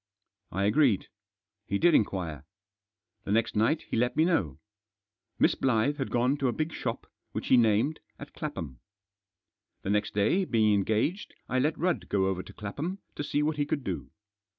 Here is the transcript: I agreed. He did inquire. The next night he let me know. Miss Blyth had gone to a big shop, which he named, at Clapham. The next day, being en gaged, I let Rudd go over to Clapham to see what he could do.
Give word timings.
I 0.51 0.63
agreed. 0.65 1.09
He 1.67 1.77
did 1.77 1.93
inquire. 1.93 2.43
The 3.23 3.31
next 3.31 3.55
night 3.55 3.83
he 3.83 3.95
let 3.97 4.15
me 4.17 4.25
know. 4.25 4.57
Miss 5.37 5.53
Blyth 5.53 5.97
had 5.97 6.09
gone 6.09 6.37
to 6.37 6.47
a 6.47 6.51
big 6.51 6.73
shop, 6.73 7.05
which 7.33 7.49
he 7.49 7.55
named, 7.55 7.99
at 8.17 8.33
Clapham. 8.33 8.79
The 9.83 9.91
next 9.91 10.15
day, 10.15 10.43
being 10.43 10.73
en 10.73 10.83
gaged, 10.85 11.35
I 11.47 11.59
let 11.59 11.77
Rudd 11.77 12.09
go 12.09 12.25
over 12.25 12.41
to 12.41 12.51
Clapham 12.53 12.97
to 13.13 13.23
see 13.23 13.43
what 13.43 13.57
he 13.57 13.65
could 13.67 13.83
do. 13.83 14.09